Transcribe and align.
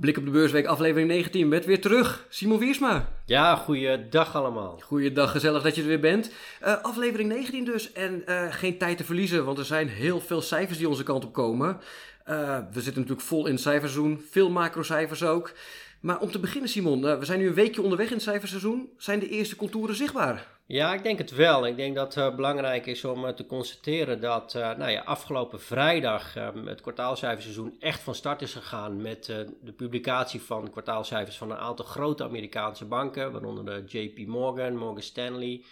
Blik 0.00 0.16
op 0.16 0.24
de 0.24 0.30
beursweek 0.30 0.66
aflevering 0.66 1.08
19 1.08 1.48
met 1.48 1.64
weer 1.64 1.80
terug. 1.80 2.26
Simon 2.28 2.58
Wiersma. 2.58 3.08
Ja, 3.24 3.56
goeiedag 3.56 4.34
allemaal. 4.34 4.80
Goeiedag, 4.84 5.30
gezellig 5.30 5.62
dat 5.62 5.74
je 5.74 5.80
er 5.80 5.88
weer 5.88 6.00
bent. 6.00 6.30
Uh, 6.62 6.82
aflevering 6.82 7.28
19 7.28 7.64
dus 7.64 7.92
en 7.92 8.22
uh, 8.26 8.52
geen 8.52 8.78
tijd 8.78 8.96
te 8.96 9.04
verliezen, 9.04 9.44
want 9.44 9.58
er 9.58 9.64
zijn 9.64 9.88
heel 9.88 10.20
veel 10.20 10.42
cijfers 10.42 10.78
die 10.78 10.88
onze 10.88 11.02
kant 11.02 11.24
op 11.24 11.32
komen. 11.32 11.80
Uh, 12.28 12.58
we 12.72 12.80
zitten 12.80 13.00
natuurlijk 13.02 13.28
vol 13.28 13.46
in 13.46 13.52
het 13.52 13.62
cijferseizoen, 13.62 14.24
veel 14.30 14.50
macrocijfers 14.50 15.22
ook. 15.22 15.52
Maar 16.00 16.20
om 16.20 16.30
te 16.30 16.38
beginnen 16.38 16.70
Simon, 16.70 17.18
we 17.18 17.24
zijn 17.24 17.38
nu 17.38 17.46
een 17.46 17.54
weekje 17.54 17.82
onderweg 17.82 18.08
in 18.08 18.14
het 18.14 18.22
cijferseizoen. 18.22 18.88
Zijn 18.96 19.18
de 19.18 19.28
eerste 19.28 19.56
contouren 19.56 19.94
zichtbaar? 19.94 20.55
Ja, 20.68 20.94
ik 20.94 21.02
denk 21.02 21.18
het 21.18 21.30
wel. 21.30 21.66
Ik 21.66 21.76
denk 21.76 21.94
dat 21.94 22.14
het 22.14 22.24
uh, 22.24 22.36
belangrijk 22.36 22.86
is 22.86 23.04
om 23.04 23.24
uh, 23.24 23.30
te 23.30 23.46
constateren 23.46 24.20
dat 24.20 24.54
uh, 24.54 24.76
nou 24.76 24.90
ja, 24.90 25.00
afgelopen 25.00 25.60
vrijdag 25.60 26.36
ehm, 26.36 26.66
het 26.66 26.80
kwartaalcijferseizoen 26.80 27.76
echt 27.78 28.00
van 28.00 28.14
start 28.14 28.42
is 28.42 28.52
gegaan 28.52 29.02
met 29.02 29.24
de 29.62 29.72
publicatie 29.76 30.40
van 30.42 30.70
kwartaalcijfers 30.70 31.36
van 31.36 31.50
een 31.50 31.56
aantal 31.56 31.84
grote 31.84 32.24
Amerikaanse 32.24 32.84
banken, 32.84 33.32
waaronder 33.32 33.64
de 33.64 33.98
JP 33.98 34.26
Morgan, 34.26 34.76
Morgan 34.76 35.02
Stanley. 35.02 35.64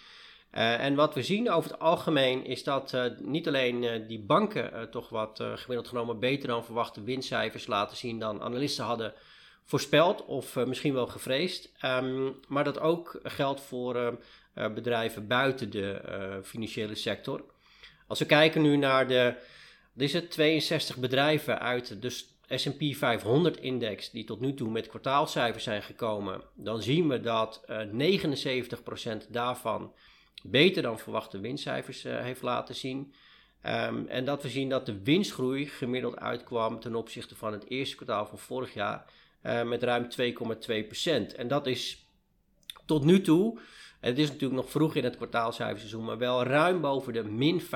en 0.50 0.94
wat 0.94 1.14
we 1.14 1.22
zien 1.22 1.50
over 1.50 1.70
het 1.70 1.80
algemeen 1.80 2.44
is 2.44 2.64
dat 2.64 2.96
niet 3.22 3.48
alleen 3.48 4.06
die 4.06 4.20
banken 4.20 4.90
toch 4.90 5.08
wat 5.08 5.36
gemiddeld 5.54 5.88
genomen 5.88 6.18
beter 6.18 6.48
dan 6.48 6.64
verwachte 6.64 7.02
winstcijfers 7.02 7.66
laten 7.66 7.96
zien 7.96 8.18
dan 8.18 8.42
analisten 8.42 8.84
hadden 8.84 9.14
voorspeld 9.64 10.24
of 10.24 10.56
misschien 10.56 10.94
wel 10.94 11.06
gevreesd, 11.06 11.72
um, 11.84 12.40
maar 12.48 12.64
dat 12.64 12.80
ook 12.80 13.20
geldt 13.22 13.60
voor 13.60 13.96
uh, 13.96 14.08
bedrijven 14.54 15.26
buiten 15.26 15.70
de 15.70 16.02
uh, 16.08 16.34
financiële 16.42 16.94
sector. 16.94 17.44
Als 18.06 18.18
we 18.18 18.26
kijken 18.26 18.62
nu 18.62 18.76
naar 18.76 19.08
de, 19.08 19.34
is 19.96 20.12
het 20.12 20.30
62 20.30 20.96
bedrijven 20.96 21.60
uit 21.60 22.02
de 22.02 22.10
S&P 22.48 22.96
500-index 22.96 24.10
die 24.12 24.24
tot 24.24 24.40
nu 24.40 24.54
toe 24.54 24.70
met 24.70 24.86
kwartaalcijfers 24.86 25.64
zijn 25.64 25.82
gekomen, 25.82 26.42
dan 26.54 26.82
zien 26.82 27.08
we 27.08 27.20
dat 27.20 27.64
uh, 27.68 28.18
79% 29.24 29.28
daarvan 29.28 29.92
beter 30.42 30.82
dan 30.82 30.98
verwachte 30.98 31.40
winstcijfers 31.40 32.02
heeft 32.02 32.42
laten 32.42 32.74
zien. 32.74 33.14
Um, 33.66 34.06
en 34.08 34.24
dat 34.24 34.42
we 34.42 34.48
zien 34.48 34.68
dat 34.68 34.86
de 34.86 35.02
winstgroei 35.02 35.66
gemiddeld 35.66 36.16
uitkwam 36.16 36.80
ten 36.80 36.94
opzichte 36.94 37.36
van 37.36 37.52
het 37.52 37.70
eerste 37.70 37.96
kwartaal 37.96 38.26
van 38.26 38.38
vorig 38.38 38.74
jaar 38.74 39.04
met 39.64 39.82
ruim 39.82 40.08
2,2%. 41.32 41.36
En 41.36 41.48
dat 41.48 41.66
is 41.66 42.06
tot 42.86 43.04
nu 43.04 43.20
toe 43.20 43.58
het 44.04 44.18
is 44.18 44.28
natuurlijk 44.28 44.60
nog 44.60 44.70
vroeg 44.70 44.94
in 44.94 45.04
het 45.04 45.16
kwartaalcijferseizoen, 45.16 46.04
maar 46.04 46.18
wel 46.18 46.42
ruim 46.42 46.80
boven 46.80 47.12
de 47.12 47.24
min 47.24 47.62
5%, 47.62 47.66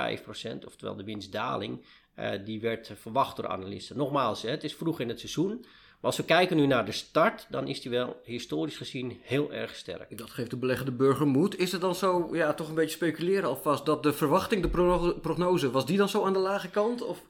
oftewel 0.67 0.97
de 0.97 1.05
winstdaling, 1.05 1.85
uh, 2.19 2.31
die 2.45 2.61
werd 2.61 2.93
verwacht 3.01 3.37
door 3.37 3.49
analisten. 3.49 3.97
Nogmaals, 3.97 4.43
hè, 4.43 4.51
het 4.51 4.65
is 4.65 4.75
vroeg 4.75 5.01
in 5.01 5.09
het 5.09 5.19
seizoen. 5.19 5.65
Maar 6.01 6.11
als 6.11 6.17
we 6.17 6.25
kijken 6.25 6.57
nu 6.57 6.67
naar 6.67 6.85
de 6.85 6.93
start, 6.93 7.47
dan 7.51 7.67
is 7.67 7.81
die 7.81 7.91
wel 7.91 8.21
historisch 8.25 8.77
gezien 8.77 9.19
heel 9.23 9.53
erg 9.53 9.75
sterk. 9.75 10.19
Dat 10.19 10.31
geeft 10.31 10.51
de 10.51 10.57
beleggende 10.57 10.93
burger 10.93 11.27
moed. 11.27 11.59
Is 11.59 11.73
het 11.73 11.81
dan 11.81 11.95
zo, 11.95 12.29
ja, 12.33 12.55
toch 12.55 12.69
een 12.69 12.75
beetje 12.75 12.97
speculeren 12.97 13.49
alvast, 13.49 13.87
dat 13.87 14.03
de 14.03 14.13
verwachting, 14.13 14.63
de 14.63 15.19
prognose, 15.21 15.71
was 15.71 15.87
die 15.87 15.97
dan 15.97 16.09
zo 16.09 16.25
aan 16.25 16.33
de 16.33 16.39
lage 16.39 16.69
kant? 16.69 17.03
Of? 17.03 17.23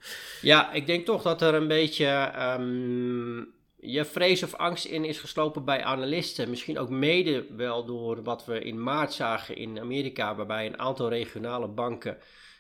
Ja, 0.43 0.73
ik 0.73 0.87
denk 0.87 1.07
toch 1.07 1.23
dat 1.23 1.43
er 1.43 1.55
een 1.55 1.69
beetje 1.69 2.33
um, 2.59 3.53
je 3.81 4.05
vrees 4.05 4.43
of 4.43 4.55
angst 4.55 4.85
in 4.85 5.05
is 5.05 5.19
geslopen 5.19 5.65
bij 5.65 5.85
analisten. 5.85 6.51
Misschien 6.51 6.79
ook 6.79 6.91
mede 6.91 7.47
wel 7.57 7.85
door 7.85 8.23
wat 8.23 8.45
we 8.45 8.61
in 8.61 8.83
maart 8.83 9.13
zagen 9.13 9.57
in 9.57 9.81
Amerika, 9.81 10.35
waarbij 10.35 10.67
een 10.67 10.79
aantal 10.79 11.09
regionale 11.09 11.69
banken 11.69 12.19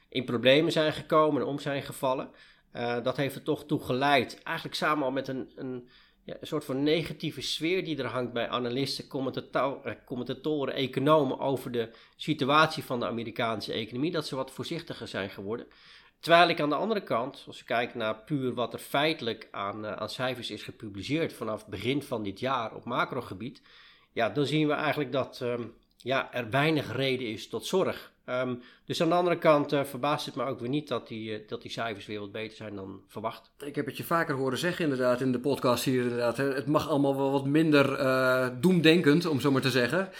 in 0.09 0.25
problemen 0.25 0.73
zijn 0.73 0.93
gekomen 0.93 1.43
en 1.43 1.49
om 1.49 1.59
zijn 1.59 1.83
gevallen. 1.83 2.31
Uh, 2.77 3.03
dat 3.03 3.17
heeft 3.17 3.35
er 3.35 3.43
toch 3.43 3.65
toe 3.67 3.85
geleid, 3.85 4.43
eigenlijk 4.43 4.77
samen 4.77 5.05
al 5.05 5.11
met 5.11 5.29
een, 5.29 5.51
een, 5.57 5.89
ja, 6.25 6.37
een 6.41 6.47
soort 6.47 6.65
van 6.65 6.83
negatieve 6.83 7.41
sfeer 7.41 7.85
die 7.85 7.99
er 7.99 8.07
hangt 8.07 8.33
bij 8.33 8.49
analisten, 8.49 9.07
commentatoren, 9.07 10.05
commentatoren, 10.05 10.75
economen 10.75 11.39
over 11.39 11.71
de 11.71 11.91
situatie 12.17 12.85
van 12.85 13.01
de 13.01 13.07
Amerikaanse 13.07 13.73
economie, 13.73 14.11
dat 14.11 14.27
ze 14.27 14.37
wat 14.37 14.51
voorzichtiger 14.51 15.09
zijn 15.09 15.31
geworden. 15.31 15.67
Terwijl 16.21 16.49
ik 16.49 16.61
aan 16.61 16.69
de 16.69 16.75
andere 16.75 17.03
kant, 17.03 17.45
als 17.47 17.59
je 17.59 17.65
kijkt 17.65 17.95
naar 17.95 18.17
puur 18.17 18.55
wat 18.55 18.73
er 18.73 18.79
feitelijk 18.79 19.49
aan, 19.51 19.85
uh, 19.85 19.93
aan 19.93 20.11
cijfers 20.11 20.51
is 20.51 20.63
gepubliceerd 20.63 21.33
vanaf 21.33 21.67
begin 21.67 22.03
van 22.03 22.23
dit 22.23 22.41
jaar 22.41 22.75
op 22.75 22.85
macrogebied, 22.85 23.63
ja, 24.13 24.29
dan 24.29 24.47
zien 24.47 24.67
we 24.67 24.73
eigenlijk 24.73 25.13
dat 25.13 25.41
um, 25.43 25.75
ja, 25.97 26.33
er 26.33 26.51
weinig 26.51 26.97
reden 26.97 27.27
is 27.27 27.49
tot 27.49 27.67
zorg. 27.67 28.13
Um, 28.27 28.63
dus 28.85 29.03
aan 29.03 29.09
de 29.09 29.15
andere 29.15 29.39
kant 29.39 29.73
uh, 29.73 29.85
verbaast 29.85 30.27
het 30.27 30.35
me 30.35 30.45
ook 30.45 30.61
weer 30.61 30.69
niet 30.69 30.89
dat 30.89 31.09
die, 31.09 31.41
uh, 31.41 31.49
dat 31.49 31.63
die 31.63 31.71
cijfers 31.71 32.07
weer 32.07 32.21
wat 32.21 32.33
beter 32.33 32.57
zijn 32.57 32.75
dan 32.75 33.01
verwacht. 33.07 33.51
Ik 33.59 33.75
heb 33.75 33.87
het 33.87 33.97
je 33.97 34.05
vaker 34.05 34.35
horen 34.35 34.59
zeggen 34.59 34.85
inderdaad 34.85 35.21
in 35.21 35.33
de 35.33 35.41
podcast 35.41 35.85
hier 35.85 36.03
inderdaad. 36.03 36.37
Het 36.37 36.67
mag 36.67 36.89
allemaal 36.89 37.17
wel 37.17 37.31
wat 37.33 37.47
minder 37.47 38.61
doemdenkend, 38.61 39.27
om 39.27 39.41
zo 39.41 39.51
maar 39.51 39.61
te 39.61 39.71
zeggen. 39.71 40.11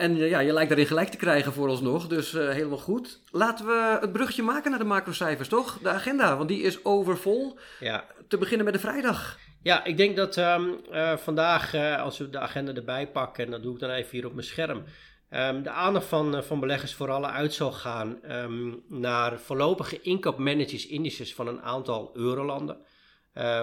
En 0.00 0.16
ja, 0.16 0.38
je 0.38 0.52
lijkt 0.52 0.68
daarin 0.68 0.86
gelijk 0.86 1.08
te 1.08 1.16
krijgen 1.16 1.52
vooralsnog, 1.52 2.06
dus 2.06 2.34
uh, 2.34 2.48
helemaal 2.48 2.78
goed. 2.78 3.20
Laten 3.30 3.66
we 3.66 3.98
het 4.00 4.12
brugje 4.12 4.42
maken 4.42 4.70
naar 4.70 4.78
de 4.78 4.84
macrocijfers, 4.84 5.48
toch? 5.48 5.78
De 5.82 5.88
agenda, 5.88 6.36
want 6.36 6.48
die 6.48 6.62
is 6.62 6.84
overvol. 6.84 7.58
Ja. 7.80 8.04
Te 8.28 8.38
beginnen 8.38 8.64
met 8.64 8.74
de 8.74 8.80
vrijdag. 8.80 9.38
Ja, 9.62 9.84
ik 9.84 9.96
denk 9.96 10.16
dat 10.16 10.36
um, 10.36 10.80
uh, 10.92 11.16
vandaag, 11.16 11.74
uh, 11.74 12.02
als 12.02 12.18
we 12.18 12.30
de 12.30 12.38
agenda 12.38 12.74
erbij 12.74 13.10
pakken, 13.10 13.44
en 13.44 13.50
dat 13.50 13.62
doe 13.62 13.74
ik 13.74 13.80
dan 13.80 13.90
even 13.90 14.10
hier 14.10 14.26
op 14.26 14.34
mijn 14.34 14.46
scherm, 14.46 14.84
um, 15.30 15.62
de 15.62 15.70
aandacht 15.70 16.06
van, 16.06 16.44
van 16.44 16.60
beleggers 16.60 16.94
vooral 16.94 17.26
uit 17.26 17.52
zal 17.52 17.72
gaan 17.72 18.18
um, 18.30 18.82
naar 18.88 19.38
voorlopige 19.38 20.00
inkoopmanagers 20.00 20.86
indices 20.86 21.34
van 21.34 21.46
een 21.46 21.62
aantal 21.62 22.10
eurolanden. 22.14 22.76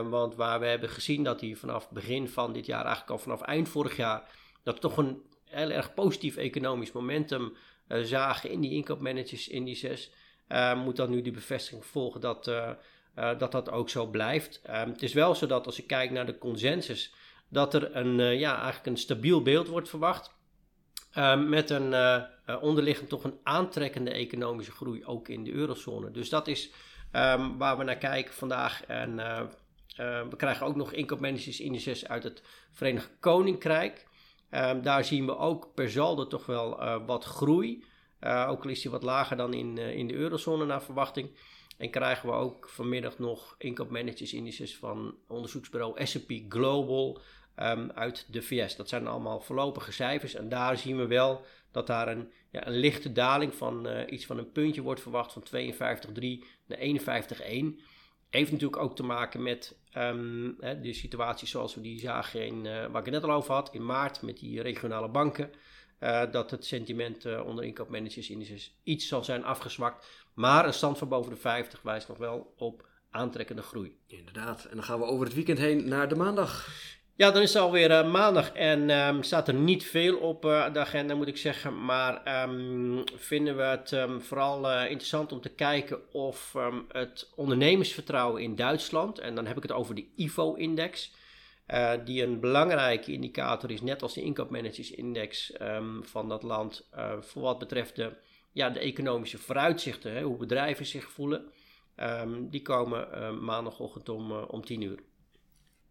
want 0.09 0.35
waar 0.35 0.59
we 0.59 0.65
hebben 0.65 0.89
gezien 0.89 1.23
dat 1.23 1.39
die 1.39 1.57
vanaf 1.57 1.89
begin 1.89 2.29
van 2.29 2.53
dit 2.53 2.65
jaar, 2.65 2.85
eigenlijk 2.85 3.11
al 3.11 3.17
vanaf 3.17 3.41
eind 3.41 3.69
vorig 3.69 3.95
jaar, 3.95 4.23
dat 4.63 4.81
toch 4.81 4.97
een 4.97 5.21
heel 5.49 5.71
erg 5.71 5.93
positief 5.93 6.35
economisch 6.35 6.91
momentum 6.91 7.55
uh, 7.87 8.03
zagen 8.03 8.49
in 8.49 8.61
die 8.61 8.71
inkoopmanagers 8.71 9.47
indices, 9.47 10.11
uh, 10.49 10.83
moet 10.83 10.95
dan 10.95 11.09
nu 11.09 11.21
die 11.21 11.31
bevestiging 11.31 11.85
volgen 11.85 12.21
dat, 12.21 12.47
uh, 12.47 12.69
dat 13.37 13.51
dat 13.51 13.69
ook 13.71 13.89
zo 13.89 14.05
blijft. 14.05 14.61
Ehm, 14.63 14.89
het 14.89 15.03
is 15.03 15.13
wel 15.13 15.35
zo 15.35 15.47
dat 15.47 15.65
als 15.65 15.79
ik 15.79 15.87
kijk 15.87 16.11
naar 16.11 16.25
de 16.25 16.37
consensus, 16.37 17.13
dat 17.49 17.73
er 17.73 17.95
een, 17.95 18.37
ja, 18.37 18.55
eigenlijk 18.55 18.85
een 18.85 18.97
stabiel 18.97 19.41
beeld 19.41 19.67
wordt 19.67 19.89
verwacht. 19.89 20.35
Ehm, 21.11 21.49
met 21.49 21.69
een 21.69 21.95
onderliggend 22.61 23.09
toch 23.09 23.23
een 23.23 23.39
aantrekkende 23.43 24.11
economische 24.11 24.71
groei 24.71 25.05
ook 25.05 25.27
in 25.27 25.43
de 25.43 25.51
eurozone. 25.51 26.11
Dus 26.11 26.29
dat 26.29 26.47
is 26.47 26.71
um, 27.13 27.57
waar 27.57 27.77
we 27.77 27.83
naar 27.83 27.97
kijken 27.97 28.33
vandaag. 28.33 28.85
En 28.85 29.15
we 29.95 30.35
krijgen 30.37 30.65
ook 30.65 30.75
nog 30.75 30.93
inkoopmanagers 30.93 31.59
indices 31.59 32.07
uit 32.07 32.23
het 32.23 32.43
Verenigd 32.71 33.11
Koninkrijk. 33.19 34.06
Um, 34.51 34.81
daar 34.81 35.05
zien 35.05 35.25
we 35.25 35.37
ook 35.37 35.73
per 35.73 35.89
saldo 35.89 36.27
toch 36.27 36.45
wel 36.45 36.81
uh, 36.81 37.05
wat 37.05 37.23
groei. 37.23 37.83
Uh, 38.21 38.47
ook 38.49 38.63
al 38.63 38.69
is 38.69 38.81
die 38.81 38.91
wat 38.91 39.03
lager 39.03 39.37
dan 39.37 39.53
in, 39.53 39.77
uh, 39.77 39.95
in 39.95 40.07
de 40.07 40.13
eurozone 40.13 40.65
naar 40.65 40.81
verwachting. 40.81 41.29
En 41.77 41.89
krijgen 41.89 42.29
we 42.29 42.35
ook 42.35 42.69
vanmiddag 42.69 43.19
nog 43.19 43.55
inkoopmanagers 43.57 44.33
indices 44.33 44.77
van 44.77 45.15
onderzoeksbureau 45.27 46.05
S&P 46.05 46.31
Global 46.49 47.19
um, 47.59 47.91
uit 47.91 48.27
de 48.31 48.41
VS. 48.41 48.75
Dat 48.75 48.89
zijn 48.89 49.07
allemaal 49.07 49.39
voorlopige 49.39 49.91
cijfers. 49.91 50.33
En 50.33 50.49
daar 50.49 50.77
zien 50.77 50.97
we 50.97 51.07
wel 51.07 51.41
dat 51.71 51.87
daar 51.87 52.07
een, 52.07 52.31
ja, 52.51 52.67
een 52.67 52.77
lichte 52.77 53.11
daling 53.11 53.55
van 53.55 53.87
iets 54.09 54.25
van 54.25 54.37
een 54.37 54.51
puntje 54.51 54.81
wordt 54.81 55.01
verwacht 55.01 55.33
van 55.33 55.43
52,3 55.55 55.73
naar 56.65 56.79
51,1. 56.79 57.79
Heeft 58.29 58.51
natuurlijk 58.51 58.81
ook 58.81 58.95
te 58.95 59.03
maken 59.03 59.43
met 59.43 59.77
um, 59.97 60.55
hè, 60.59 60.81
de 60.81 60.93
situatie 60.93 61.47
zoals 61.47 61.75
we 61.75 61.81
die 61.81 61.99
zagen 61.99 62.45
in, 62.45 62.65
uh, 62.65 62.71
waar 62.71 62.99
ik 62.99 63.05
het 63.05 63.13
net 63.13 63.23
al 63.23 63.31
over 63.31 63.53
had, 63.53 63.73
in 63.73 63.85
maart 63.85 64.21
met 64.21 64.37
die 64.37 64.61
regionale 64.61 65.09
banken. 65.09 65.51
Uh, 65.99 66.31
dat 66.31 66.51
het 66.51 66.65
sentiment 66.65 67.25
uh, 67.25 67.45
onder 67.45 67.63
inkoopmanagers 67.63 68.29
indices 68.29 68.77
iets 68.83 69.07
zal 69.07 69.23
zijn 69.23 69.43
afgezwakt. 69.43 70.07
Maar 70.33 70.65
een 70.65 70.73
stand 70.73 70.97
van 70.97 71.07
boven 71.07 71.31
de 71.31 71.37
50 71.37 71.81
wijst 71.81 72.07
nog 72.07 72.17
wel 72.17 72.53
op 72.57 72.87
aantrekkende 73.11 73.61
groei. 73.61 73.97
Inderdaad. 74.07 74.65
En 74.65 74.75
dan 74.75 74.83
gaan 74.83 74.99
we 74.99 75.05
over 75.05 75.25
het 75.25 75.35
weekend 75.35 75.57
heen 75.57 75.87
naar 75.87 76.09
de 76.09 76.15
maandag. 76.15 76.67
Ja, 77.17 77.31
dan 77.31 77.41
is 77.41 77.53
het 77.53 77.61
alweer 77.61 77.91
uh, 77.91 78.11
maandag 78.11 78.51
en 78.51 78.89
um, 78.89 79.23
staat 79.23 79.47
er 79.47 79.53
niet 79.53 79.85
veel 79.85 80.17
op 80.17 80.45
uh, 80.45 80.73
de 80.73 80.79
agenda, 80.79 81.15
moet 81.15 81.27
ik 81.27 81.37
zeggen. 81.37 81.85
Maar 81.85 82.43
um, 82.49 83.03
vinden 83.15 83.57
we 83.57 83.63
het 83.63 83.91
um, 83.91 84.21
vooral 84.21 84.71
uh, 84.71 84.89
interessant 84.89 85.31
om 85.31 85.41
te 85.41 85.49
kijken 85.49 86.13
of 86.13 86.55
het 86.91 87.31
ondernemersvertrouwen 87.35 88.41
in 88.41 88.55
Duitsland, 88.55 89.19
en 89.19 89.35
dan 89.35 89.45
heb 89.45 89.57
ik 89.57 89.63
het 89.63 89.71
over 89.71 89.95
de 89.95 90.05
IFO-index, 90.15 91.13
die 92.05 92.23
een 92.23 92.39
belangrijke 92.39 93.11
indicator 93.11 93.71
is, 93.71 93.81
net 93.81 94.01
als 94.01 94.13
de 94.13 94.21
inkoopmanagersindex 94.21 95.53
van 96.01 96.29
dat 96.29 96.43
land, 96.43 96.89
voor 97.19 97.41
wat 97.41 97.59
betreft 97.59 97.95
de, 97.95 98.11
ja, 98.51 98.69
de 98.69 98.79
economische 98.79 99.37
vooruitzichten, 99.37 100.13
hè, 100.13 100.21
hoe 100.21 100.37
bedrijven 100.37 100.85
zich 100.85 101.11
voelen. 101.11 101.51
die 102.39 102.61
komen 102.61 103.07
maandagochtend 103.43 104.09
om, 104.09 104.31
om 104.31 104.65
10 104.65 104.81
uur. 104.81 104.99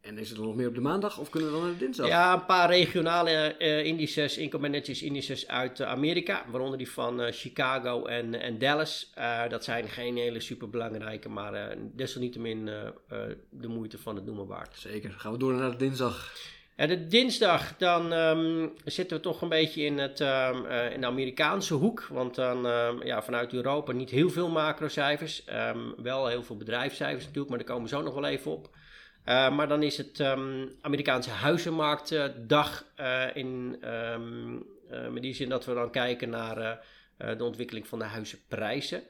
En 0.07 0.19
is 0.19 0.31
het 0.31 0.39
nog 0.39 0.55
meer 0.55 0.69
op 0.69 0.75
de 0.75 0.81
maandag 0.81 1.19
of 1.19 1.31
kunnen 1.31 1.49
we 1.49 1.55
dan 1.55 1.65
naar 1.65 1.73
de 1.73 1.85
dinsdag? 1.85 2.09
Ja, 2.09 2.35
een 2.35 2.45
paar 2.45 2.69
regionale 2.69 3.55
uh, 3.59 3.85
indices, 3.85 4.39
income 4.39 4.69
managers 4.69 5.03
indices 5.03 5.49
uit 5.49 5.81
uh, 5.81 5.87
Amerika. 5.87 6.45
Waaronder 6.51 6.79
die 6.79 6.91
van 6.91 7.21
uh, 7.21 7.27
Chicago 7.31 8.05
en, 8.05 8.41
en 8.41 8.59
Dallas. 8.59 9.13
dat 9.49 9.65
zijn 9.65 9.89
geen 9.89 10.17
hele 10.17 10.41
super 10.41 10.71
belangrijke, 10.71 11.29
maar 11.29 11.77
desalniettemin 11.95 12.71
de 13.51 13.69
moeite 13.69 13.99
van 13.99 14.15
het 14.15 14.25
noemen 14.25 14.47
waard. 14.47 14.77
Zeker. 14.77 15.11
Gaan 15.11 15.33
we 15.33 15.39
door 15.39 15.53
naar 15.53 15.71
de 15.71 15.77
dinsdag. 15.77 16.35
En 16.77 16.89
de 16.89 17.07
dinsdag, 17.07 17.77
dan 17.77 18.13
um, 18.13 18.73
zitten 18.85 19.17
we 19.17 19.23
toch 19.23 19.43
een 19.43 19.49
beetje 19.49 19.83
in, 19.83 19.99
het, 19.99 20.21
um, 20.21 20.67
in 20.67 21.01
de 21.01 21.07
Amerikaanse 21.07 21.75
hoek. 21.75 22.07
Want 22.11 22.35
dan 22.35 22.67
um, 22.67 23.05
ja, 23.05 23.23
vanuit 23.23 23.53
Europa 23.53 23.93
niet 23.93 24.11
heel 24.11 24.31
veel 24.31 24.49
macrocijfers. 24.49 25.45
wel 25.97 26.27
heel 26.27 26.43
veel 26.43 26.57
bedrijfscijfers 26.57 27.25
natuurlijk, 27.25 27.49
maar 27.49 27.59
daar 27.59 27.69
komen 27.69 27.83
we 27.83 27.97
zo 27.97 28.03
nog 28.03 28.15
wel 28.15 28.27
even 28.27 28.53
op. 28.53 28.71
Uh, 29.27 29.57
maar 29.57 29.69
dan 29.69 29.83
is 29.83 29.97
het 29.97 30.19
um, 30.19 30.77
Amerikaanse 30.81 31.31
huizenmarktdag 31.31 32.87
uh, 33.01 33.25
in 33.35 33.79
um, 33.85 34.67
uh, 34.91 35.09
met 35.09 35.23
die 35.23 35.35
zin 35.35 35.49
dat 35.49 35.65
we 35.65 35.75
dan 35.75 35.91
kijken 35.91 36.29
naar 36.29 36.85
de 37.17 37.45
ontwikkeling 37.45 37.87
van 37.87 37.99
de 37.99 38.05
huizenprijzen. 38.05 39.03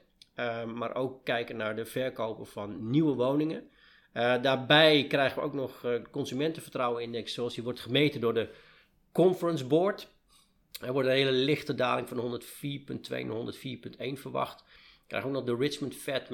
maar 0.74 0.94
ook 0.94 1.24
kijken 1.24 1.56
naar 1.56 1.76
de 1.76 1.84
verkopen 1.84 2.46
van 2.46 2.90
nieuwe 2.90 3.14
woningen. 3.14 3.70
daarbij 4.12 5.06
krijgen 5.06 5.38
we 5.38 5.44
ook 5.44 5.54
nog 5.54 5.80
de 5.80 6.02
consumentenvertrouwenindex 6.10 7.34
zoals 7.34 7.54
die 7.54 7.64
wordt 7.64 7.80
gemeten 7.80 8.20
door 8.20 8.34
de 8.34 8.48
Conference 9.12 9.66
Board. 9.66 10.08
Er 10.80 10.92
wordt 10.92 11.08
een 11.08 11.14
hele 11.14 11.32
lichte 11.32 11.74
daling 11.74 12.08
van 12.08 12.40
104.2 12.40 13.26
naar 13.26 13.54
104.1 14.14 14.20
verwacht 14.20 14.64
krijgen 15.06 15.30
we 15.30 15.36
ook 15.36 15.46
nog 15.46 15.56
de 15.56 15.62
Richmond 15.64 15.94
Fed 15.94 16.28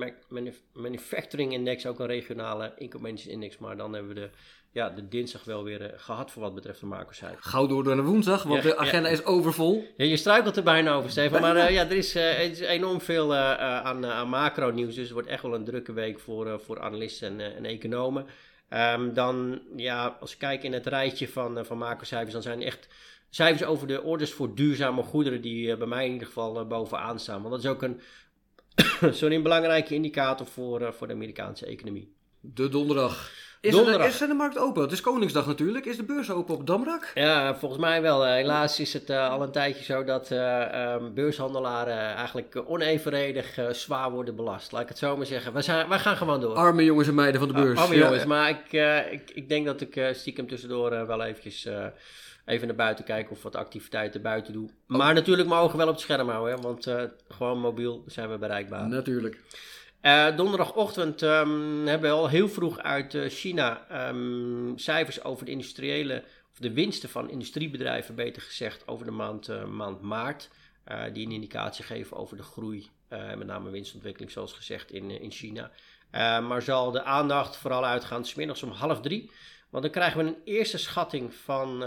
Manufacturing 0.72 1.52
Index, 1.52 1.86
ook 1.86 1.98
een 1.98 2.06
regionale 2.06 2.72
income 2.76 3.12
index. 3.26 3.58
Maar 3.58 3.76
dan 3.76 3.92
hebben 3.92 4.14
we 4.14 4.20
de, 4.20 4.30
ja, 4.70 4.90
de 4.90 5.08
dinsdag 5.08 5.44
wel 5.44 5.64
weer 5.64 5.80
uh, 5.80 5.88
gehad 5.96 6.30
voor 6.30 6.42
wat 6.42 6.54
betreft 6.54 6.80
de 6.80 6.86
macrocijfers. 6.86 7.46
Gauw 7.46 7.66
door 7.66 7.84
naar 7.84 7.96
de 7.96 8.02
woensdag, 8.02 8.42
want 8.42 8.62
de 8.62 8.76
agenda 8.76 9.08
is 9.08 9.24
overvol. 9.24 9.84
Ja, 9.96 10.04
je 10.04 10.16
struikelt 10.16 10.56
er 10.56 10.62
bijna 10.62 10.92
over, 10.92 11.10
Stefan. 11.10 11.40
Maar 11.40 11.56
uh, 11.56 11.70
ja, 11.70 11.84
er 11.84 11.96
is, 11.96 12.16
uh, 12.16 12.38
er 12.38 12.50
is 12.50 12.60
enorm 12.60 13.00
veel 13.00 13.34
aan, 13.34 14.06
aan 14.06 14.28
macro-nieuws. 14.28 14.94
Dus 14.94 15.04
het 15.04 15.12
wordt 15.12 15.28
echt 15.28 15.42
wel 15.42 15.54
een 15.54 15.64
drukke 15.64 15.92
week 15.92 16.20
voor, 16.20 16.60
voor 16.60 16.80
analisten 16.80 17.40
en, 17.40 17.56
en 17.56 17.64
economen. 17.64 18.26
Um, 18.70 19.14
dan, 19.14 19.62
ja, 19.76 20.16
als 20.20 20.32
we 20.32 20.38
kijken 20.38 20.64
in 20.64 20.72
het 20.72 20.86
rijtje 20.86 21.28
van, 21.28 21.66
van 21.66 21.78
macrocijfers, 21.78 22.32
dan 22.32 22.42
zijn 22.42 22.62
echt 22.62 22.88
cijfers 23.30 23.64
over 23.64 23.86
de 23.86 24.02
orders 24.02 24.32
voor 24.32 24.54
duurzame 24.54 25.02
goederen 25.02 25.40
die 25.40 25.76
bij 25.76 25.86
mij 25.86 26.06
in 26.06 26.12
ieder 26.12 26.26
geval 26.26 26.66
bovenaan 26.66 27.20
staan. 27.20 27.42
Want 27.42 27.54
dat 27.54 27.64
is 27.64 27.70
ook 27.70 27.82
een 27.82 28.00
Een 29.20 29.42
belangrijke 29.42 29.94
indicator 29.94 30.46
voor, 30.46 30.80
uh, 30.80 30.92
voor 30.92 31.06
de 31.06 31.12
Amerikaanse 31.12 31.66
economie. 31.66 32.12
De 32.40 32.68
donderdag. 32.68 33.30
Is, 33.62 33.72
donderdag. 33.72 34.02
Er, 34.02 34.12
is 34.12 34.18
de 34.18 34.34
markt 34.34 34.58
open? 34.58 34.82
Het 34.82 34.92
is 34.92 35.00
Koningsdag 35.00 35.46
natuurlijk. 35.46 35.84
Is 35.84 35.96
de 35.96 36.02
beurs 36.02 36.30
open 36.30 36.54
op 36.54 36.66
Damrak? 36.66 37.10
Ja, 37.14 37.54
volgens 37.54 37.80
mij 37.80 38.02
wel. 38.02 38.26
Uh, 38.26 38.32
helaas 38.32 38.80
is 38.80 38.92
het 38.92 39.10
uh, 39.10 39.30
al 39.30 39.42
een 39.42 39.50
tijdje 39.50 39.84
zo 39.84 40.04
dat 40.04 40.30
um, 40.30 41.14
beurshandelaren 41.14 42.14
eigenlijk 42.14 42.62
onevenredig 42.66 43.58
zwaar 43.70 44.10
worden 44.10 44.36
belast. 44.36 44.72
Laat 44.72 44.82
ik 44.82 44.88
het 44.88 44.98
zo 44.98 45.16
maar 45.16 45.26
zeggen. 45.26 45.52
Wij, 45.52 45.62
zijn, 45.62 45.88
wij 45.88 45.98
gaan 45.98 46.16
gewoon 46.16 46.40
door. 46.40 46.54
Arme 46.54 46.84
jongens 46.84 47.08
en 47.08 47.14
meiden 47.14 47.40
van 47.40 47.48
de 47.48 47.54
beurs. 47.54 47.78
arme 47.78 47.96
jongens, 47.96 48.24
maar 48.24 48.48
ik, 48.48 48.72
ik, 49.12 49.30
ik 49.34 49.48
denk 49.48 49.66
dat 49.66 49.80
ik 49.80 50.10
stiekem 50.12 50.48
tussendoor 50.48 51.06
wel 51.06 51.22
eventjes 51.22 51.68
even 52.44 52.66
naar 52.66 52.76
buiten 52.76 53.04
kijken 53.04 53.32
of 53.32 53.42
wat 53.42 53.56
activiteiten 53.56 54.22
buiten 54.22 54.52
doen. 54.52 54.70
Oh. 54.88 54.96
Maar 54.96 55.14
natuurlijk 55.14 55.48
mogen 55.48 55.70
we 55.70 55.76
wel 55.76 55.86
op 55.86 55.92
het 55.92 56.02
scherm 56.02 56.28
houden, 56.28 56.54
hè, 56.54 56.60
want 56.62 56.86
uh, 56.86 57.02
gewoon 57.28 57.58
mobiel 57.58 58.04
zijn 58.06 58.30
we 58.30 58.38
bereikbaar. 58.38 58.88
Natuurlijk. 58.88 59.40
Uh, 60.02 60.36
donderdagochtend 60.36 61.22
um, 61.22 61.86
hebben 61.86 62.10
we 62.10 62.16
al 62.16 62.28
heel 62.28 62.48
vroeg 62.48 62.78
uit 62.78 63.14
uh, 63.14 63.28
China 63.28 63.86
um, 64.08 64.78
cijfers 64.78 65.24
over 65.24 65.44
de 65.44 65.50
industriële, 65.50 66.24
of 66.52 66.58
de 66.58 66.72
winsten 66.72 67.08
van 67.08 67.30
industriebedrijven, 67.30 68.14
beter 68.14 68.42
gezegd, 68.42 68.88
over 68.88 69.06
de 69.06 69.12
maand, 69.12 69.66
maand 69.66 70.00
maart. 70.00 70.50
die 71.12 71.26
een 71.26 71.32
indicatie 71.32 71.84
geven 71.84 72.16
over 72.16 72.36
de 72.36 72.42
groei, 72.42 72.90
met 73.08 73.46
name 73.46 73.70
winstontwikkeling, 73.70 74.32
zoals 74.32 74.52
gezegd, 74.52 74.90
in, 74.90 75.10
in 75.10 75.30
China. 75.30 75.70
maar 76.40 76.62
zal 76.62 76.90
de 76.90 77.02
aandacht 77.02 77.56
vooral 77.56 77.84
uitgaan, 77.84 78.24
smiddags 78.24 78.62
om 78.62 78.70
half 78.70 79.00
drie. 79.00 79.30
Want 79.70 79.82
dan 79.82 79.92
krijgen 79.92 80.24
we 80.24 80.30
een 80.30 80.42
eerste 80.44 80.78
schatting 80.78 81.34
van 81.34 81.78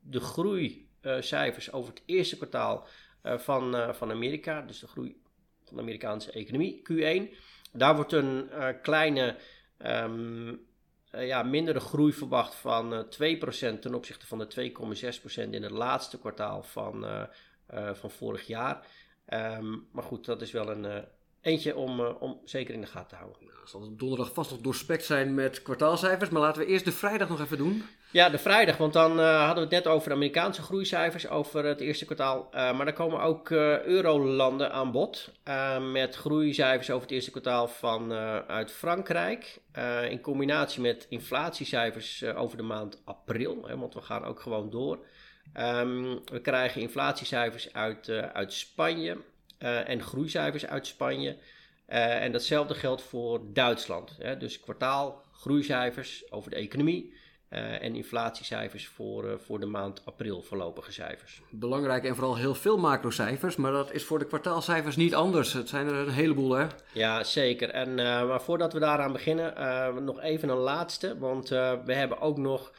de 0.00 0.20
groeicijfers 0.20 1.72
over 1.72 1.92
het 1.92 2.02
eerste 2.06 2.36
kwartaal 2.36 2.86
eh, 3.22 3.38
van, 3.38 3.76
eh, 3.76 3.92
van 3.92 4.10
Amerika, 4.10 4.60
dus 4.60 4.78
de 4.78 4.86
groei 4.86 5.16
van 5.70 5.76
de 5.76 5.82
Amerikaanse 5.82 6.32
economie, 6.32 6.82
Q1. 6.92 7.34
Daar 7.72 7.94
wordt 7.96 8.12
een 8.12 8.50
eh, 8.50 8.68
kleine, 8.82 9.36
um, 9.86 10.60
ja, 11.12 11.42
mindere 11.42 11.80
groei 11.80 12.12
verwacht 12.12 12.54
van 12.54 13.06
2% 13.06 13.80
ten 13.80 13.94
opzichte 13.94 14.26
van 14.26 14.38
de 14.38 14.72
2,6% 15.44 15.50
in 15.50 15.62
het 15.62 15.70
laatste 15.70 16.18
kwartaal 16.18 16.62
van, 16.62 17.06
van 17.92 18.10
vorig 18.10 18.46
jaar. 18.46 18.86
Ehm, 19.26 19.76
maar 19.92 20.04
goed, 20.04 20.24
dat 20.24 20.42
is 20.42 20.50
wel 20.52 20.70
een 20.70 21.04
eentje 21.40 21.76
om, 21.76 22.00
om 22.00 22.40
zeker 22.44 22.74
in 22.74 22.80
de 22.80 22.86
gaten 22.86 23.08
te 23.08 23.14
houden. 23.14 23.42
Nou, 23.44 23.58
zal 23.64 23.96
donderdag 23.96 24.32
vast 24.32 24.50
nog 24.50 24.60
doorspekt 24.60 25.04
zijn 25.04 25.34
met 25.34 25.62
kwartaalcijfers, 25.62 26.30
maar 26.30 26.42
laten 26.42 26.62
we 26.62 26.68
eerst 26.68 26.84
de 26.84 26.92
vrijdag 26.92 27.28
nog 27.28 27.40
even 27.40 27.58
doen. 27.58 27.82
Ja, 28.12 28.28
de 28.28 28.38
vrijdag, 28.38 28.76
want 28.76 28.92
dan 28.92 29.20
uh, 29.20 29.44
hadden 29.46 29.68
we 29.68 29.74
het 29.74 29.84
net 29.84 29.94
over 29.94 30.08
de 30.08 30.14
Amerikaanse 30.14 30.62
groeicijfers, 30.62 31.28
over 31.28 31.64
het 31.64 31.80
eerste 31.80 32.04
kwartaal. 32.04 32.44
Uh, 32.44 32.50
maar 32.52 32.84
dan 32.84 32.94
komen 32.94 33.20
ook 33.20 33.50
uh, 33.50 33.82
eurolanden 33.82 34.72
aan 34.72 34.92
bod 34.92 35.32
met 35.92 36.16
groeicijfers 36.16 36.90
over 36.90 37.02
het 37.02 37.10
eerste 37.10 37.30
kwartaal 37.30 37.68
van, 37.68 38.12
uit 38.46 38.72
Frankrijk. 38.72 39.60
in 40.08 40.20
combinatie 40.20 40.80
met 40.80 41.06
inflatiecijfers 41.08 42.24
over 42.24 42.56
de 42.56 42.62
maand 42.62 43.02
april, 43.04 43.64
hè, 43.66 43.78
want 43.78 43.94
we 43.94 44.00
gaan 44.00 44.24
ook 44.24 44.40
gewoon 44.40 44.70
door. 44.70 44.98
Um, 45.58 46.20
we 46.24 46.40
krijgen 46.42 46.80
inflatiecijfers 46.80 47.72
uit, 47.72 48.08
uit 48.32 48.52
Spanje 48.52 49.16
en 49.58 50.02
groeicijfers 50.02 50.66
uit 50.66 50.86
Spanje. 50.86 51.36
en 51.86 52.32
datzelfde 52.32 52.74
geldt 52.74 53.02
voor 53.02 53.40
Duitsland. 53.52 54.16
Hè, 54.18 54.36
dus 54.36 54.60
kwartaal, 54.60 55.22
groeicijfers 55.32 56.32
over 56.32 56.50
de 56.50 56.56
economie. 56.56 57.18
Uh, 57.50 57.82
en 57.82 57.94
inflatiecijfers 57.94 58.86
voor, 58.86 59.24
uh, 59.24 59.32
voor 59.36 59.60
de 59.60 59.66
maand 59.66 60.02
april, 60.04 60.42
voorlopige 60.42 60.92
cijfers. 60.92 61.42
Belangrijk 61.50 62.04
en 62.04 62.14
vooral 62.14 62.36
heel 62.36 62.54
veel 62.54 62.78
macrocijfers, 62.78 63.56
maar 63.56 63.72
dat 63.72 63.92
is 63.92 64.04
voor 64.04 64.18
de 64.18 64.26
kwartaalcijfers 64.26 64.96
niet 64.96 65.14
anders. 65.14 65.52
Het 65.52 65.68
zijn 65.68 65.86
er 65.86 65.94
een 65.94 66.12
heleboel, 66.12 66.52
hè? 66.52 66.66
Ja, 66.92 67.24
zeker. 67.24 67.70
En, 67.70 67.88
uh, 67.88 68.28
maar 68.28 68.42
voordat 68.42 68.72
we 68.72 68.78
daaraan 68.78 69.12
beginnen, 69.12 69.54
nog 70.04 70.20
even 70.20 70.48
een 70.48 70.56
laatste. 70.56 71.18
Want 71.18 71.48
we 71.48 71.92
hebben 71.92 72.20
ook 72.20 72.38
nog 72.38 72.72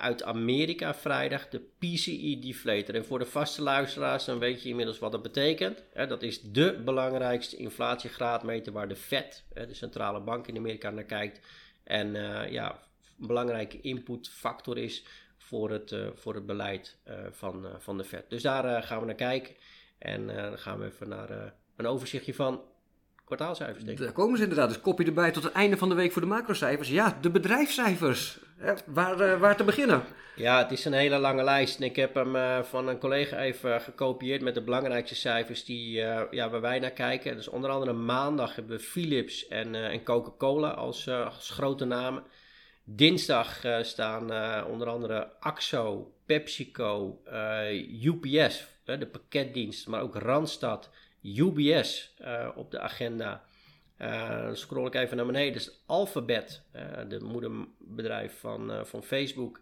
uit 0.00 0.22
Amerika 0.22 0.94
vrijdag 0.94 1.48
de 1.48 1.60
PCE 1.78 2.38
deflator. 2.40 2.94
En 2.94 3.04
voor 3.04 3.18
de 3.18 3.26
vaste 3.26 3.62
luisteraars, 3.62 4.24
dan 4.24 4.38
weet 4.38 4.62
je 4.62 4.68
inmiddels 4.68 4.98
wat 4.98 5.12
dat 5.12 5.22
betekent. 5.22 5.84
dat 6.08 6.22
is 6.22 6.40
de 6.40 6.82
belangrijkste 6.84 7.56
inflatiegraadmeter 7.56 8.72
waar 8.72 8.88
de 8.88 8.96
Fed, 8.96 9.44
de 9.54 9.74
centrale 9.74 10.20
bank 10.20 10.46
in 10.46 10.56
Amerika, 10.56 10.90
naar 10.90 11.04
kijkt. 11.04 11.40
En 11.84 12.14
ja, 12.50 12.70
een 12.70 12.85
belangrijke 13.16 13.80
inputfactor 13.80 14.78
is 14.78 15.04
voor 15.46 15.70
het, 15.70 15.92
uh, 15.92 16.06
voor 16.14 16.34
het 16.34 16.46
beleid 16.46 16.96
uh, 17.08 17.14
van, 17.30 17.64
uh, 17.64 17.70
van 17.78 17.98
de 17.98 18.04
Fed. 18.04 18.24
Dus 18.30 18.42
daar 18.42 18.82
gaan 18.82 19.00
we 19.00 19.06
naar 19.06 19.14
kijken. 19.14 19.54
En 19.98 20.26
dan 20.26 20.58
gaan 20.58 20.78
we 20.78 20.84
even 20.84 21.08
naar 21.08 21.52
een 21.76 21.86
overzichtje 21.86 22.34
van 22.34 22.60
kwartaalcijfers. 23.24 23.84
Denk 23.84 23.98
ik. 23.98 24.04
Daar 24.04 24.12
komen 24.12 24.36
ze 24.36 24.42
inderdaad. 24.42 24.68
Dus 24.68 24.80
kopje 24.80 25.04
erbij 25.04 25.30
tot 25.30 25.42
het 25.42 25.52
einde 25.52 25.76
van 25.76 25.88
de 25.88 25.94
week 25.94 26.12
voor 26.12 26.22
de 26.22 26.28
macrocijfers. 26.28 26.88
Ja, 26.88 27.18
de 27.20 27.30
bedrijfscijfers. 27.30 28.38
waar, 28.86 29.38
waar 29.38 29.56
te 29.56 29.64
beginnen? 29.64 30.02
Ja, 30.36 30.58
het 30.58 30.70
is 30.72 30.84
een 30.84 30.92
hele 30.92 31.18
lange 31.18 31.44
lijst. 31.44 31.76
En 31.76 31.82
ik 31.82 31.96
heb 31.96 32.14
hem 32.14 32.64
van 32.64 32.88
een 32.88 32.98
collega 32.98 33.38
even 33.38 33.80
gekopieerd 33.80 34.42
met 34.42 34.54
de 34.54 34.62
belangrijkste 34.62 35.14
cijfers 35.14 35.64
die, 35.64 35.90
ja, 36.30 36.50
waar 36.50 36.60
wij 36.60 36.78
naar 36.78 36.90
kijken. 36.90 37.36
Dus 37.36 37.48
onder 37.48 37.70
andere 37.70 37.92
maandag 37.92 38.54
hebben 38.54 38.76
we 38.76 38.82
Philips 38.82 39.48
en, 39.48 39.74
en 39.74 40.02
Coca-Cola 40.04 40.68
als, 40.68 41.08
als 41.08 41.50
grote 41.50 41.84
namen. 41.84 42.22
Dinsdag 42.88 43.64
uh, 43.64 43.82
staan 43.82 44.32
uh, 44.32 44.64
onder 44.68 44.88
andere 44.88 45.28
AXO, 45.40 46.12
PepsiCo, 46.26 47.20
uh, 47.28 47.68
eh, 47.68 48.04
UPS, 48.04 48.66
de 48.84 49.06
pakketdienst, 49.06 49.86
maar 49.86 50.00
ook 50.00 50.14
Randstad, 50.14 50.90
UBS 51.22 52.14
op 52.54 52.70
de 52.70 52.80
agenda. 52.80 53.44
scroll 54.52 54.86
ik 54.86 54.94
even 54.94 55.16
naar 55.16 55.26
beneden. 55.26 55.52
Dus 55.52 55.82
Alphabet, 55.86 56.62
de 57.08 57.20
moederbedrijf 57.20 58.38
van, 58.40 58.86
van 58.86 59.02
Facebook. 59.02 59.60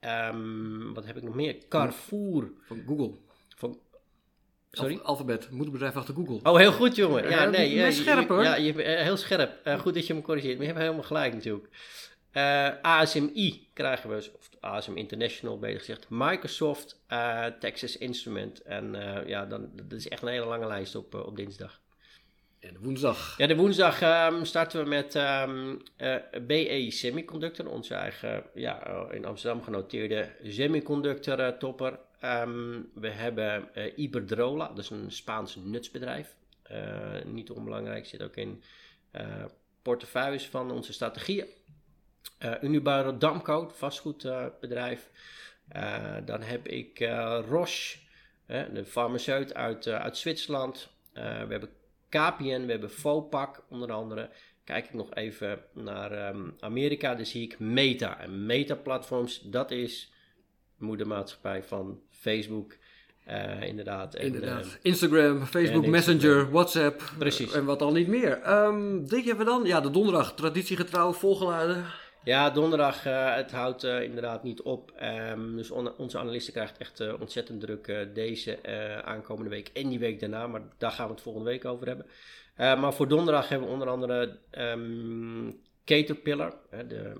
Um, 0.00 0.94
wat 0.94 1.06
heb 1.06 1.16
ik 1.16 1.22
nog 1.22 1.34
meer? 1.34 1.56
Carrefour. 1.68 2.50
Van 2.66 2.82
Google. 2.86 3.14
Van, 3.56 3.78
Sorry? 4.70 5.00
Alphabet, 5.02 5.50
moederbedrijf 5.50 5.96
achter 5.96 6.14
Google. 6.14 6.50
Oh, 6.50 6.56
heel 6.56 6.72
goed, 6.72 6.96
jongen. 6.96 7.30
Ja, 7.30 7.44
nee. 7.44 7.74
Je, 7.74 7.92
scherp, 7.92 8.28
hoor. 8.28 8.42
Ja, 8.42 8.54
je, 8.54 8.72
heel 8.82 9.16
scherp. 9.16 9.78
goed 9.80 9.94
dat 9.94 10.06
je 10.06 10.14
me 10.14 10.20
corrigeert. 10.20 10.56
Maar 10.56 10.66
je 10.66 10.72
hebt 10.72 10.84
helemaal 10.84 11.06
gelijk 11.06 11.34
natuurlijk. 11.34 11.68
Uh, 12.32 12.66
eh, 12.66 12.74
ASMI 12.82 13.68
krijgen 13.72 14.10
we, 14.10 14.30
of 14.38 14.50
ASM 14.60 14.96
International 14.96 15.58
beter 15.58 15.78
gezegd, 15.78 16.06
Microsoft, 16.08 17.02
uh, 17.08 17.46
Texas 17.46 17.98
Instrument. 17.98 18.62
En 18.62 18.94
uh, 18.94 19.26
ja, 19.26 19.46
dan, 19.46 19.70
dat 19.72 19.92
is 19.92 20.08
echt 20.08 20.22
een 20.22 20.28
hele 20.28 20.46
lange 20.46 20.66
lijst 20.66 20.94
op, 20.94 21.14
op 21.14 21.36
dinsdag. 21.36 21.80
En 22.62 22.78
woensdag. 22.80 23.34
Ja, 23.38 23.46
de 23.46 23.56
woensdag 23.56 24.00
ehm, 24.00 24.44
starten 24.44 24.82
we 24.82 24.88
met 24.88 25.14
ehm, 25.14 25.76
eh, 25.96 26.16
BE 26.46 26.90
Semiconductor, 26.90 27.68
onze 27.68 27.94
eigen 27.94 28.44
ja, 28.54 28.86
eh, 28.86 29.16
in 29.16 29.24
Amsterdam 29.24 29.62
genoteerde 29.62 30.30
semiconductor 30.42 31.38
eh, 31.38 31.48
topper. 31.48 31.98
Ehm, 32.20 32.80
we 32.94 33.08
hebben 33.08 33.68
Iberdrola, 33.96 34.68
dat 34.68 34.78
is 34.78 34.90
een 34.90 35.10
Spaans 35.10 35.56
nutsbedrijf. 35.56 36.36
niet 37.24 37.50
onbelangrijk, 37.50 38.06
zit 38.06 38.22
ook 38.22 38.36
in 38.36 38.62
portefeuilles 39.82 40.46
van 40.46 40.70
onze 40.70 40.92
strategieën. 40.92 41.46
Unibaro 42.62 43.18
Damco, 43.18 43.68
vastgoedbedrijf. 43.74 45.10
dan 46.24 46.42
heb 46.42 46.66
ik 46.66 46.98
Roche, 47.48 47.98
de 48.46 48.84
farmaceut 48.84 49.54
uit, 49.54 49.88
uit 49.88 50.16
Zwitserland. 50.16 50.88
we 51.12 51.20
hebben 51.20 51.70
KPN, 52.08 52.64
we 52.64 52.70
hebben 52.70 52.90
Fopak 52.90 53.62
onder 53.68 53.92
andere. 53.92 54.30
Kijk 54.64 54.84
ik 54.84 54.94
nog 54.94 55.14
even 55.14 55.58
naar 55.72 56.34
um, 56.34 56.54
Amerika, 56.60 57.14
dan 57.14 57.26
zie 57.26 57.42
ik 57.42 57.58
Meta. 57.58 58.20
En 58.20 58.46
Meta 58.46 58.74
Platforms, 58.74 59.40
dat 59.40 59.70
is 59.70 60.12
moedermaatschappij 60.76 61.62
van 61.62 62.00
Facebook. 62.10 62.76
Uh, 63.28 63.62
inderdaad. 63.62 64.14
En, 64.14 64.26
inderdaad. 64.26 64.64
Uh, 64.64 64.72
Instagram, 64.82 65.44
Facebook, 65.44 65.86
Messenger, 65.86 66.50
WhatsApp. 66.50 67.12
Precies. 67.18 67.52
en 67.52 67.64
wat 67.64 67.82
al 67.82 67.92
niet 67.92 68.08
meer. 68.08 68.50
Um, 68.52 69.08
dit 69.08 69.24
hebben 69.24 69.46
we 69.46 69.52
dan. 69.52 69.64
Ja, 69.64 69.80
de 69.80 69.90
donderdag. 69.90 70.34
Traditiegetrouw 70.34 71.12
volgeladen. 71.12 71.84
Ja, 72.24 72.50
donderdag, 72.50 73.06
uh, 73.06 73.34
het 73.34 73.50
houdt 73.50 73.84
uh, 73.84 74.02
inderdaad 74.02 74.42
niet 74.42 74.62
op. 74.62 74.92
Um, 75.30 75.56
dus 75.56 75.70
on 75.70 75.96
onze 75.96 76.18
analisten 76.18 76.52
krijgt 76.52 76.78
echt 76.78 77.00
uh, 77.00 77.20
ontzettend 77.20 77.60
druk 77.60 78.06
deze 78.14 78.58
aankomende 79.04 79.50
week 79.50 79.70
en 79.72 79.88
die 79.88 79.98
week 79.98 80.20
daarna. 80.20 80.46
Maar 80.46 80.60
daar 80.78 80.90
gaan 80.90 81.06
we 81.06 81.12
het 81.12 81.22
volgende 81.22 81.50
week 81.50 81.64
over 81.64 81.86
hebben. 81.86 82.06
maar 82.56 82.94
voor 82.94 83.08
donderdag 83.08 83.48
hebben 83.48 83.68
we 83.68 83.74
onder 83.74 83.88
andere 83.88 84.38
um, 84.50 85.60
Caterpillar, 85.84 86.54
de 86.88 87.12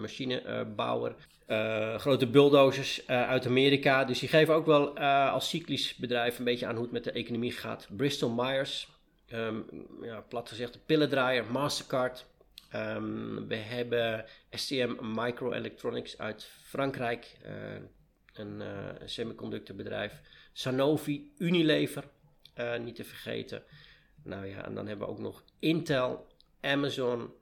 machinebouwer. 0.00 1.14
grote 1.96 2.26
bulldozers 2.26 3.06
uit 3.06 3.46
Amerika. 3.46 4.04
Dus 4.04 4.18
die 4.18 4.28
geven 4.28 4.54
ook 4.54 4.66
wel 4.66 4.98
als 4.98 5.48
cyclisch 5.48 5.94
bedrijf 5.94 6.38
een 6.38 6.44
beetje 6.44 6.66
aan 6.66 6.74
hoe 6.74 6.82
het 6.82 6.92
met 6.92 7.04
de 7.04 7.12
economie 7.12 7.52
gaat. 7.52 7.88
Bristol 7.96 8.30
Myers, 8.30 8.88
um, 9.32 9.64
ja, 10.02 10.24
plat 10.28 10.48
gezegd 10.48 10.72
de 10.72 10.78
pillendraaier, 10.86 11.44
Mastercard. 11.50 12.26
Um, 12.74 13.48
we 13.48 13.56
hebben 13.56 14.24
STM 14.50 14.94
Microelectronics 15.00 16.18
uit 16.18 16.44
Frankrijk, 16.44 17.36
uh, 17.46 17.52
een 18.32 18.60
uh, 18.60 18.88
semiconductorbedrijf. 19.04 20.20
Sanofi, 20.52 21.32
Unilever, 21.38 22.04
uh, 22.58 22.78
niet 22.78 22.94
te 22.94 23.04
vergeten. 23.04 23.62
Nou 24.22 24.46
ja, 24.46 24.64
en 24.64 24.74
dan 24.74 24.86
hebben 24.86 25.06
we 25.06 25.12
ook 25.12 25.18
nog 25.18 25.44
Intel, 25.58 26.26
Amazon 26.60 27.32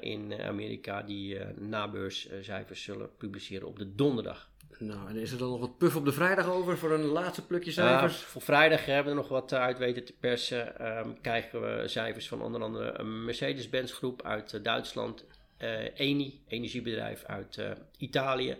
in 0.00 0.40
Amerika, 0.40 1.02
die 1.02 1.38
nabeurscijfers 1.54 2.82
zullen 2.82 3.16
publiceren 3.16 3.68
op 3.68 3.78
de 3.78 3.94
donderdag. 3.94 4.51
Nou, 4.78 5.08
en 5.08 5.16
is 5.16 5.32
er 5.32 5.38
dan 5.38 5.50
nog 5.50 5.60
wat 5.60 5.78
puff 5.78 5.96
op 5.96 6.04
de 6.04 6.12
vrijdag 6.12 6.46
over 6.46 6.78
voor 6.78 6.92
een 6.92 7.04
laatste 7.04 7.46
plukje 7.46 7.72
cijfers? 7.72 8.20
Uh, 8.20 8.26
voor 8.26 8.42
vrijdag 8.42 8.84
hebben 8.84 9.14
we 9.14 9.20
nog 9.20 9.28
wat 9.28 9.52
uit 9.52 9.78
weten 9.78 10.04
te 10.04 10.14
persen. 10.20 10.88
Um, 10.98 11.20
krijgen 11.20 11.60
we 11.60 11.88
cijfers 11.88 12.28
van 12.28 12.42
onder 12.42 12.62
andere 12.62 12.98
een 12.98 13.24
Mercedes-Benz 13.24 13.92
groep 13.92 14.22
uit 14.22 14.52
uh, 14.52 14.62
Duitsland. 14.62 15.24
Uh, 15.58 15.68
Eni, 15.94 16.40
energiebedrijf 16.48 17.24
uit 17.24 17.58
Italië. 17.98 18.56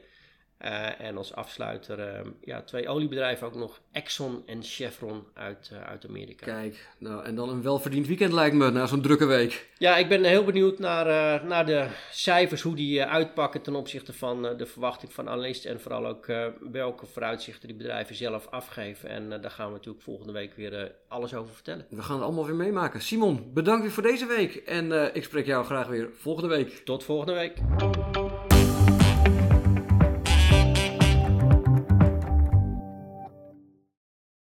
Uh, 0.64 1.00
en 1.00 1.16
als 1.16 1.34
afsluiter 1.34 1.98
uh, 1.98 2.30
ja, 2.40 2.62
twee 2.62 2.88
oliebedrijven 2.88 3.46
ook 3.46 3.54
nog, 3.54 3.80
Exxon 3.92 4.42
en 4.46 4.62
Chevron 4.62 5.24
uit, 5.34 5.70
uh, 5.72 5.82
uit 5.82 6.06
Amerika. 6.08 6.44
Kijk, 6.44 6.88
nou 6.98 7.24
en 7.24 7.34
dan 7.34 7.48
een 7.48 7.62
welverdiend 7.62 8.06
weekend 8.06 8.32
lijkt 8.32 8.56
me, 8.56 8.70
na 8.70 8.86
zo'n 8.86 9.02
drukke 9.02 9.24
week. 9.24 9.70
Ja, 9.78 9.96
ik 9.96 10.08
ben 10.08 10.24
heel 10.24 10.44
benieuwd 10.44 10.78
naar, 10.78 11.44
naar 11.44 11.66
de 11.66 11.86
cijfers, 12.10 12.62
hoe 12.62 12.74
die 12.74 13.04
uitpakken 13.04 13.62
ten 13.62 13.74
opzichte 13.74 14.12
van 14.12 14.42
de 14.56 14.66
verwachting 14.66 15.12
van 15.12 15.28
analisten. 15.28 15.70
En 15.70 15.80
vooral 15.80 16.06
ook 16.06 16.26
welke 16.72 17.06
vooruitzichten 17.06 17.68
die 17.68 17.76
bedrijven 17.76 18.14
zelf 18.14 18.46
afgeven. 18.46 19.08
En 19.08 19.28
daar 19.28 19.50
gaan 19.50 19.66
we 19.66 19.72
natuurlijk 19.72 20.04
volgende 20.04 20.32
week 20.32 20.54
weer 20.54 20.94
alles 21.08 21.34
over 21.34 21.54
vertellen. 21.54 21.86
We 21.90 22.02
gaan 22.02 22.16
het 22.16 22.24
allemaal 22.24 22.46
weer 22.46 22.54
meemaken. 22.54 23.00
Simon, 23.00 23.50
bedankt 23.52 23.82
weer 23.82 23.92
voor 23.92 24.02
deze 24.02 24.26
week. 24.26 24.54
En 24.54 25.14
ik 25.14 25.24
spreek 25.24 25.46
jou 25.46 25.64
graag 25.64 25.86
weer 25.86 26.08
volgende 26.12 26.48
week. 26.48 26.82
Tot 26.84 27.04
volgende 27.04 27.32
week. 27.32 27.58